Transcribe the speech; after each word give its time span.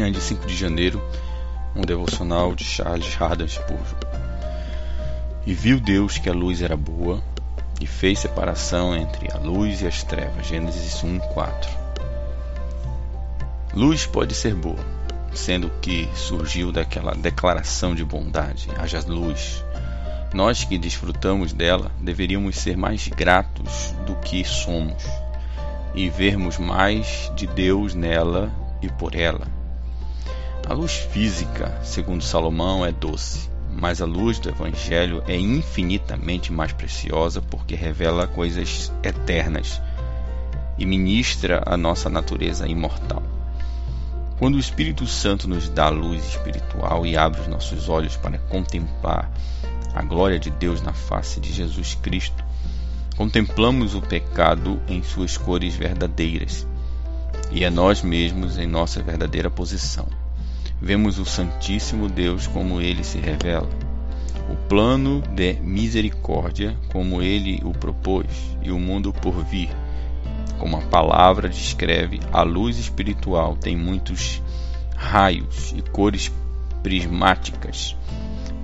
manhã 0.00 0.10
de 0.10 0.20
5 0.20 0.46
de 0.46 0.56
janeiro, 0.56 1.02
um 1.76 1.82
devocional 1.82 2.54
de 2.54 2.64
Charles 2.64 3.20
Haddon 3.20 3.46
Spurgeon. 3.46 3.98
E 5.44 5.52
viu 5.52 5.78
Deus 5.78 6.16
que 6.16 6.30
a 6.30 6.32
luz 6.32 6.62
era 6.62 6.74
boa, 6.74 7.22
e 7.78 7.86
fez 7.86 8.20
separação 8.20 8.96
entre 8.96 9.30
a 9.30 9.36
luz 9.36 9.82
e 9.82 9.86
as 9.86 10.02
trevas. 10.02 10.46
Gênesis 10.46 11.04
1, 11.04 11.18
4. 11.18 11.70
Luz 13.74 14.06
pode 14.06 14.34
ser 14.34 14.54
boa, 14.54 14.82
sendo 15.34 15.70
que 15.82 16.08
surgiu 16.14 16.72
daquela 16.72 17.14
declaração 17.14 17.94
de 17.94 18.04
bondade, 18.04 18.70
haja 18.78 19.04
luz. 19.06 19.62
Nós 20.32 20.64
que 20.64 20.78
desfrutamos 20.78 21.52
dela 21.52 21.90
deveríamos 22.00 22.56
ser 22.56 22.76
mais 22.76 23.06
gratos 23.08 23.94
do 24.06 24.14
que 24.16 24.44
somos 24.44 25.04
e 25.94 26.08
vermos 26.08 26.56
mais 26.56 27.30
de 27.34 27.46
Deus 27.46 27.94
nela 27.94 28.50
e 28.80 28.88
por 28.88 29.14
ela. 29.14 29.59
A 30.68 30.72
luz 30.72 30.92
física, 30.92 31.80
segundo 31.82 32.22
Salomão, 32.22 32.84
é 32.84 32.92
doce, 32.92 33.50
mas 33.72 34.00
a 34.00 34.06
luz 34.06 34.38
do 34.38 34.48
Evangelho 34.48 35.22
é 35.26 35.36
infinitamente 35.36 36.52
mais 36.52 36.72
preciosa 36.72 37.42
porque 37.42 37.74
revela 37.74 38.26
coisas 38.26 38.92
eternas 39.02 39.80
e 40.78 40.86
ministra 40.86 41.62
a 41.66 41.76
nossa 41.76 42.08
natureza 42.08 42.68
imortal. 42.68 43.22
Quando 44.38 44.54
o 44.54 44.60
Espírito 44.60 45.06
Santo 45.06 45.46
nos 45.48 45.68
dá 45.68 45.86
a 45.86 45.90
luz 45.90 46.24
espiritual 46.24 47.04
e 47.04 47.16
abre 47.16 47.42
os 47.42 47.46
nossos 47.46 47.88
olhos 47.88 48.16
para 48.16 48.38
contemplar 48.38 49.30
a 49.94 50.02
glória 50.02 50.38
de 50.38 50.50
Deus 50.50 50.80
na 50.80 50.92
face 50.92 51.40
de 51.40 51.52
Jesus 51.52 51.94
Cristo, 51.96 52.42
contemplamos 53.16 53.94
o 53.94 54.00
pecado 54.00 54.80
em 54.88 55.02
suas 55.02 55.36
cores 55.36 55.74
verdadeiras 55.74 56.66
e 57.52 57.64
a 57.64 57.70
nós 57.70 58.02
mesmos 58.02 58.56
em 58.56 58.66
nossa 58.66 59.02
verdadeira 59.02 59.50
posição. 59.50 60.19
Vemos 60.82 61.18
o 61.18 61.26
Santíssimo 61.26 62.08
Deus 62.08 62.46
como 62.46 62.80
ele 62.80 63.04
se 63.04 63.18
revela, 63.18 63.68
o 64.50 64.56
plano 64.66 65.20
de 65.20 65.52
misericórdia 65.60 66.74
como 66.90 67.20
ele 67.20 67.60
o 67.62 67.72
propôs 67.72 68.26
e 68.62 68.70
o 68.70 68.78
mundo 68.78 69.12
por 69.12 69.44
vir. 69.44 69.68
Como 70.58 70.78
a 70.78 70.80
palavra 70.80 71.50
descreve, 71.50 72.18
a 72.32 72.42
luz 72.42 72.78
espiritual 72.78 73.56
tem 73.56 73.76
muitos 73.76 74.42
raios 74.96 75.74
e 75.76 75.82
cores 75.82 76.32
prismáticas, 76.82 77.94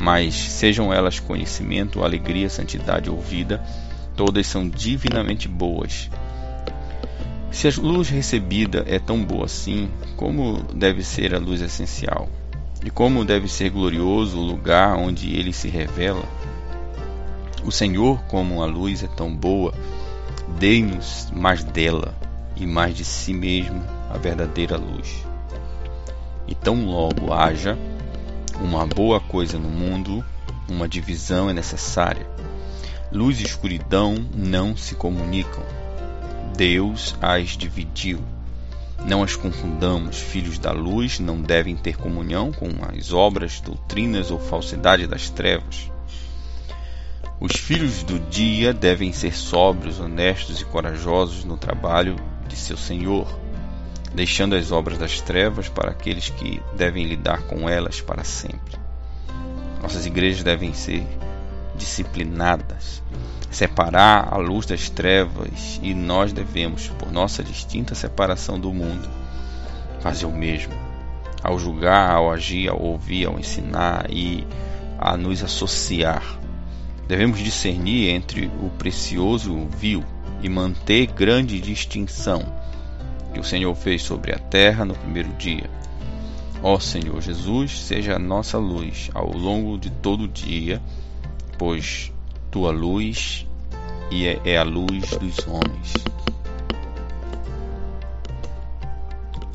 mas 0.00 0.34
sejam 0.34 0.90
elas 0.90 1.20
conhecimento, 1.20 2.02
alegria, 2.02 2.48
santidade 2.48 3.10
ou 3.10 3.20
vida, 3.20 3.62
todas 4.16 4.46
são 4.46 4.66
divinamente 4.66 5.48
boas 5.48 6.10
se 7.56 7.66
a 7.68 7.72
luz 7.82 8.10
recebida 8.10 8.84
é 8.86 8.98
tão 8.98 9.24
boa 9.24 9.46
assim, 9.46 9.88
como 10.14 10.62
deve 10.74 11.02
ser 11.02 11.34
a 11.34 11.38
luz 11.38 11.62
essencial? 11.62 12.28
E 12.84 12.90
como 12.90 13.24
deve 13.24 13.48
ser 13.48 13.70
glorioso 13.70 14.38
o 14.38 14.42
lugar 14.42 14.94
onde 14.94 15.34
ele 15.34 15.54
se 15.54 15.66
revela? 15.66 16.22
O 17.64 17.72
Senhor, 17.72 18.20
como 18.24 18.62
a 18.62 18.66
luz 18.66 19.02
é 19.02 19.06
tão 19.06 19.34
boa, 19.34 19.72
dê-nos 20.58 21.30
mais 21.34 21.64
dela 21.64 22.14
e 22.56 22.66
mais 22.66 22.94
de 22.94 23.06
si 23.06 23.32
mesmo 23.32 23.82
a 24.10 24.18
verdadeira 24.18 24.76
luz. 24.76 25.24
E 26.46 26.54
tão 26.54 26.84
logo 26.84 27.32
haja 27.32 27.78
uma 28.60 28.86
boa 28.86 29.18
coisa 29.18 29.58
no 29.58 29.70
mundo, 29.70 30.22
uma 30.68 30.86
divisão 30.86 31.48
é 31.48 31.54
necessária. 31.54 32.26
Luz 33.10 33.40
e 33.40 33.44
escuridão 33.44 34.14
não 34.34 34.76
se 34.76 34.94
comunicam 34.94 35.85
Deus 36.56 37.14
as 37.20 37.50
dividiu. 37.50 38.18
Não 39.04 39.22
as 39.22 39.36
confundamos, 39.36 40.18
filhos 40.18 40.58
da 40.58 40.72
luz 40.72 41.20
não 41.20 41.42
devem 41.42 41.76
ter 41.76 41.96
comunhão 41.98 42.50
com 42.50 42.70
as 42.88 43.12
obras, 43.12 43.60
doutrinas 43.60 44.30
ou 44.30 44.40
falsidade 44.40 45.06
das 45.06 45.28
trevas. 45.28 45.90
Os 47.38 47.52
filhos 47.52 48.02
do 48.02 48.18
dia 48.18 48.72
devem 48.72 49.12
ser 49.12 49.34
sóbrios, 49.34 50.00
honestos 50.00 50.62
e 50.62 50.64
corajosos 50.64 51.44
no 51.44 51.58
trabalho 51.58 52.16
de 52.48 52.56
seu 52.56 52.78
Senhor, 52.78 53.28
deixando 54.14 54.56
as 54.56 54.72
obras 54.72 54.96
das 54.96 55.20
trevas 55.20 55.68
para 55.68 55.90
aqueles 55.90 56.30
que 56.30 56.62
devem 56.74 57.04
lidar 57.04 57.42
com 57.42 57.68
elas 57.68 58.00
para 58.00 58.24
sempre. 58.24 58.78
Nossas 59.82 60.06
igrejas 60.06 60.42
devem 60.42 60.72
ser 60.72 61.06
disciplinadas, 61.76 63.02
separar 63.56 64.34
a 64.34 64.36
luz 64.36 64.66
das 64.66 64.90
trevas, 64.90 65.80
e 65.82 65.94
nós 65.94 66.30
devemos, 66.30 66.88
por 66.98 67.10
nossa 67.10 67.42
distinta 67.42 67.94
separação 67.94 68.60
do 68.60 68.70
mundo, 68.70 69.08
fazer 70.00 70.26
o 70.26 70.30
mesmo. 70.30 70.74
Ao 71.42 71.58
julgar, 71.58 72.10
ao 72.10 72.30
agir, 72.30 72.68
ao 72.68 72.78
ouvir, 72.78 73.26
ao 73.26 73.38
ensinar 73.38 74.10
e 74.10 74.46
a 74.98 75.16
nos 75.16 75.42
associar. 75.42 76.22
Devemos 77.08 77.38
discernir 77.38 78.10
entre 78.10 78.50
o 78.60 78.68
precioso 78.76 79.50
e 79.50 79.62
o 79.62 79.68
vil 79.70 80.04
e 80.42 80.50
manter 80.50 81.06
grande 81.06 81.58
distinção 81.58 82.44
que 83.32 83.40
o 83.40 83.44
Senhor 83.44 83.74
fez 83.74 84.02
sobre 84.02 84.34
a 84.34 84.38
terra 84.38 84.84
no 84.84 84.94
primeiro 84.94 85.30
dia. 85.38 85.70
Ó 86.62 86.78
Senhor 86.78 87.22
Jesus, 87.22 87.80
seja 87.80 88.16
a 88.16 88.18
nossa 88.18 88.58
luz 88.58 89.10
ao 89.14 89.32
longo 89.32 89.78
de 89.78 89.88
todo 89.88 90.24
o 90.24 90.28
dia, 90.28 90.78
pois 91.56 92.12
tua 92.50 92.70
luz 92.70 93.45
e 94.10 94.26
é, 94.26 94.40
é 94.44 94.56
a 94.56 94.62
luz 94.62 95.10
dos 95.10 95.46
homens. 95.46 95.94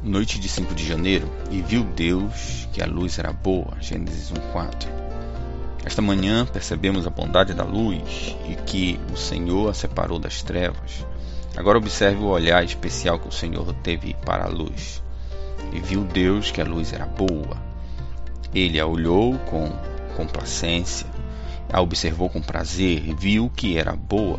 Noite 0.03 0.39
de 0.39 0.50
5 0.50 0.73
de 0.73 0.88
janeiro, 0.88 1.29
e 1.50 1.62
viu 1.62 1.84
Deus 1.84 2.67
que 2.73 2.81
a 2.81 2.85
luz 2.85 3.19
era 3.19 3.31
boa. 3.31 3.78
Gênesis 3.79 4.31
1:4. 4.31 4.90
Esta 5.85 6.01
manhã 6.01 6.45
percebemos 6.45 7.07
a 7.07 7.09
bondade 7.09 7.53
da 7.53 7.63
luz 7.63 8.35
e 8.47 8.56
que 8.56 9.00
o 9.11 9.17
Senhor 9.17 9.69
a 9.69 9.73
separou 9.73 10.19
das 10.19 10.41
trevas. 10.41 11.06
Agora 11.56 11.78
observe 11.78 12.22
o 12.23 12.28
olhar 12.28 12.63
especial 12.63 13.19
que 13.19 13.28
o 13.28 13.31
Senhor 13.31 13.73
teve 13.84 14.16
para 14.25 14.45
a 14.45 14.50
luz. 14.50 15.01
E 15.73 15.79
viu 15.79 16.03
Deus 16.03 16.51
que 16.51 16.61
a 16.61 16.66
luz 16.66 16.94
era 16.94 17.06
boa. 17.06 17.57
Ele 18.53 18.79
a 18.79 18.85
olhou 18.85 19.38
com 19.40 19.69
complacência 20.16 21.07
a 21.71 21.81
observou 21.81 22.29
com 22.29 22.41
prazer 22.41 23.15
viu 23.15 23.49
que 23.49 23.77
era 23.77 23.95
boa. 23.95 24.37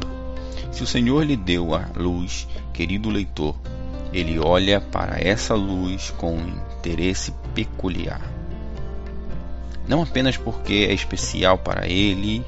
Se 0.70 0.82
o 0.82 0.86
Senhor 0.86 1.24
lhe 1.24 1.36
deu 1.36 1.74
a 1.74 1.86
luz, 1.96 2.46
querido 2.72 3.10
leitor, 3.10 3.54
ele 4.12 4.38
olha 4.38 4.80
para 4.80 5.18
essa 5.18 5.54
luz 5.54 6.10
com 6.18 6.34
um 6.36 6.60
interesse 6.78 7.32
peculiar. 7.54 8.20
Não 9.88 10.02
apenas 10.02 10.36
porque 10.36 10.86
é 10.88 10.92
especial 10.92 11.58
para 11.58 11.86
ele, 11.88 12.44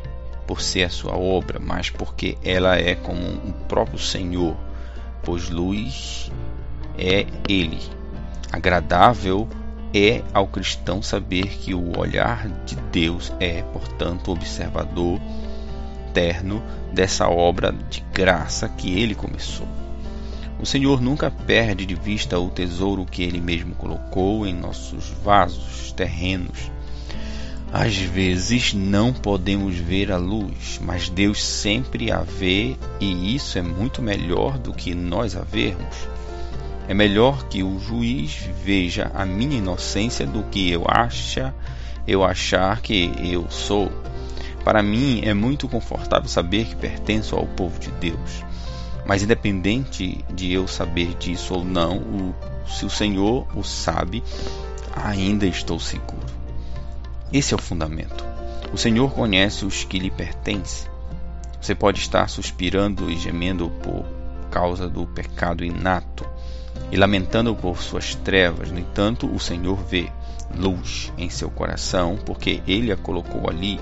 por 0.46 0.60
ser 0.60 0.84
a 0.84 0.90
sua 0.90 1.16
obra, 1.16 1.58
mas 1.58 1.90
porque 1.90 2.36
ela 2.44 2.76
é 2.76 2.94
como 2.94 3.20
o 3.20 3.52
próprio 3.66 3.98
Senhor, 3.98 4.56
pois 5.22 5.48
luz 5.48 6.30
é 6.98 7.26
ele, 7.48 7.80
agradável 8.52 9.48
é 9.94 10.22
ao 10.32 10.48
cristão 10.48 11.00
saber 11.00 11.46
que 11.46 11.72
o 11.72 11.96
olhar 11.96 12.48
de 12.66 12.74
Deus 12.90 13.32
é, 13.38 13.62
portanto, 13.62 14.32
observador 14.32 15.20
terno 16.12 16.62
dessa 16.92 17.28
obra 17.28 17.72
de 17.72 18.02
graça 18.12 18.68
que 18.68 18.98
ele 18.98 19.14
começou. 19.14 19.66
O 20.60 20.66
Senhor 20.66 21.00
nunca 21.00 21.30
perde 21.30 21.84
de 21.86 21.94
vista 21.94 22.38
o 22.38 22.48
tesouro 22.48 23.04
que 23.04 23.22
ele 23.22 23.40
mesmo 23.40 23.74
colocou 23.74 24.46
em 24.46 24.54
nossos 24.54 25.10
vasos 25.22 25.92
terrenos. 25.92 26.70
Às 27.72 27.96
vezes 27.96 28.72
não 28.72 29.12
podemos 29.12 29.76
ver 29.76 30.12
a 30.12 30.16
luz, 30.16 30.80
mas 30.80 31.08
Deus 31.08 31.42
sempre 31.42 32.10
a 32.10 32.20
vê 32.22 32.76
e 33.00 33.34
isso 33.34 33.58
é 33.58 33.62
muito 33.62 34.00
melhor 34.00 34.58
do 34.58 34.72
que 34.72 34.94
nós 34.94 35.36
a 35.36 35.42
vermos. 35.42 36.08
É 36.86 36.92
melhor 36.92 37.48
que 37.48 37.62
o 37.62 37.78
juiz 37.78 38.46
veja 38.62 39.10
a 39.14 39.24
minha 39.24 39.56
inocência 39.56 40.26
do 40.26 40.42
que 40.44 40.70
eu 40.70 40.84
acha, 40.86 41.54
eu 42.06 42.22
achar 42.22 42.82
que 42.82 43.10
eu 43.22 43.50
sou. 43.50 43.90
Para 44.62 44.82
mim 44.82 45.22
é 45.24 45.32
muito 45.32 45.66
confortável 45.66 46.28
saber 46.28 46.66
que 46.66 46.76
pertenço 46.76 47.36
ao 47.36 47.46
povo 47.46 47.78
de 47.78 47.90
Deus. 47.92 48.44
Mas 49.06 49.22
independente 49.22 50.22
de 50.32 50.52
eu 50.52 50.68
saber 50.68 51.14
disso 51.14 51.54
ou 51.54 51.64
não, 51.64 51.98
o, 51.98 52.34
se 52.66 52.84
o 52.84 52.90
Senhor 52.90 53.46
o 53.56 53.62
sabe, 53.62 54.22
ainda 54.94 55.46
estou 55.46 55.80
seguro. 55.80 56.26
Esse 57.32 57.54
é 57.54 57.56
o 57.56 57.60
fundamento. 57.60 58.24
O 58.72 58.76
Senhor 58.76 59.10
conhece 59.12 59.64
os 59.64 59.84
que 59.84 59.98
lhe 59.98 60.10
pertencem. 60.10 60.90
Você 61.60 61.74
pode 61.74 61.98
estar 62.00 62.28
suspirando 62.28 63.10
e 63.10 63.16
gemendo 63.16 63.70
por 63.82 64.04
causa 64.50 64.88
do 64.88 65.06
pecado 65.06 65.64
inato 65.64 66.33
e 66.90 66.96
lamentando 66.96 67.54
por 67.54 67.82
suas 67.82 68.14
trevas. 68.14 68.70
No 68.70 68.78
entanto, 68.78 69.26
o 69.26 69.38
Senhor 69.38 69.76
vê 69.76 70.08
luz 70.56 71.12
em 71.18 71.28
seu 71.28 71.50
coração, 71.50 72.18
porque 72.24 72.62
ele 72.66 72.92
a 72.92 72.96
colocou 72.96 73.48
ali. 73.48 73.80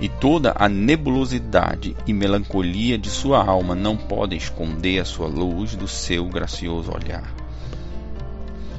E 0.00 0.08
toda 0.08 0.54
a 0.56 0.68
nebulosidade 0.68 1.96
e 2.06 2.12
melancolia 2.12 2.96
de 2.96 3.10
sua 3.10 3.44
alma 3.44 3.74
não 3.74 3.96
podem 3.96 4.38
esconder 4.38 5.00
a 5.00 5.04
sua 5.04 5.26
luz 5.26 5.74
do 5.74 5.88
seu 5.88 6.26
gracioso 6.26 6.92
olhar. 6.92 7.34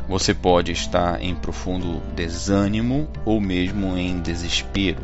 Você 0.08 0.34
pode 0.34 0.72
estar 0.72 1.22
em 1.22 1.36
profundo 1.36 2.02
desânimo 2.16 3.08
ou 3.26 3.40
mesmo 3.40 3.96
em 3.98 4.20
desespero, 4.20 5.02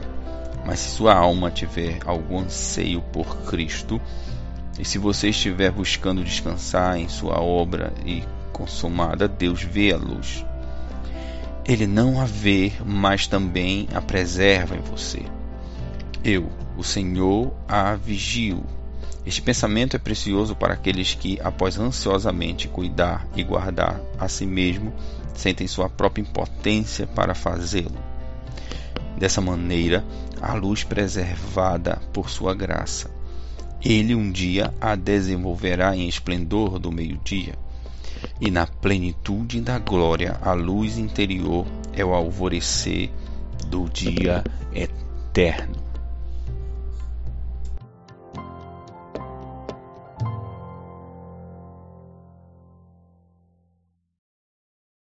mas 0.66 0.80
se 0.80 0.90
sua 0.90 1.14
alma 1.14 1.52
tiver 1.52 2.00
algum 2.06 2.40
anseio 2.40 3.02
por 3.02 3.38
Cristo, 3.44 4.02
e 4.77 4.83
se 4.83 4.98
você 4.98 5.30
estiver 5.30 5.72
buscando 5.72 6.24
descansar 6.24 6.98
em 6.98 7.07
sua 7.07 7.39
obra 7.39 7.94
e 8.06 8.24
consumada, 8.51 9.27
Deus 9.27 9.62
vê 9.62 9.94
a 9.94 9.98
luz. 9.98 10.45
Ele 11.66 11.88
não 11.88 12.19
a 12.19 12.25
vê, 12.25 12.74
mas 12.86 13.25
também 13.25 13.88
a 13.94 14.01
preserva 14.01 14.75
em 14.75 14.81
você. 14.81 15.24
Eu, 16.24 16.50
o 16.77 16.83
Senhor, 16.83 17.54
a 17.68 17.95
vigio. 17.95 18.63
Este 19.25 19.42
pensamento 19.42 19.95
é 19.95 20.00
precioso 20.00 20.56
para 20.56 20.74
aqueles 20.74 21.16
que, 21.16 21.39
após 21.42 21.80
ansiosamente 21.80 22.68
cuidar 22.68 23.27
e 23.36 23.44
guardar 23.44 24.00
a 24.19 24.27
si 24.27 24.45
mesmo, 24.45 24.94
sentem 25.33 25.68
sua 25.68 25.89
própria 25.89 26.22
impotência 26.22 27.07
para 27.07 27.33
fazê-lo. 27.33 27.98
Dessa 29.18 29.42
maneira, 29.42 30.06
a 30.42 30.54
luz 30.54 30.83
preservada 30.83 32.00
por 32.13 32.30
sua 32.30 32.54
graça. 32.54 33.10
Ele 33.86 34.16
um 34.16 34.32
dia 34.32 34.74
a 34.82 34.96
desenvolverá 34.96 35.96
em 35.96 36.10
esplendor 36.10 36.80
do 36.80 36.92
meio-dia, 36.92 37.54
e 38.42 38.50
na 38.50 38.66
plenitude 38.66 39.62
da 39.62 39.78
glória 39.78 40.40
a 40.42 40.54
luz 40.54 40.98
interior 40.98 41.68
é 41.94 42.04
o 42.04 42.16
alvorecer 42.16 43.12
do 43.68 43.88
dia 43.88 44.44
eterno. 44.74 45.85